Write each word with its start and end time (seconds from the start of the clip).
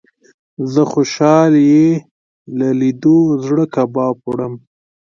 زه 0.73 0.81
خوشال 0.91 1.53
يې 1.71 1.87
له 2.57 2.67
ليدلو 2.79 3.15
زړه 3.45 3.65
کباب 3.75 4.15
وړم 4.27 4.53